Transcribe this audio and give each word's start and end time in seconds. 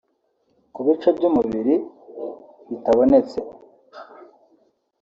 Ku 0.73 0.79
bice 0.85 1.09
by’umubiri 1.17 1.75
bitabonetse 2.69 3.37